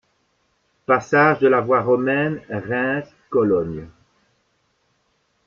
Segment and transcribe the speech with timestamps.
[0.87, 3.85] Passage de la voie romaine Reims-Cologne.